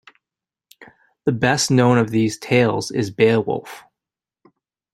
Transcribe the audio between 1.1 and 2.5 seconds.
The best known of these